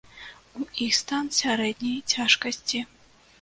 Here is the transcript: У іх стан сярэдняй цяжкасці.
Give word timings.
У 0.59 0.61
іх 0.85 0.95
стан 0.99 1.29
сярэдняй 1.41 2.01
цяжкасці. 2.15 2.83